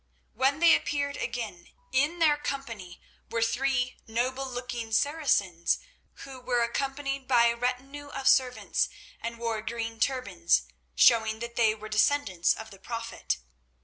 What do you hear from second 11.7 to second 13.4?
were descendants of the Prophet.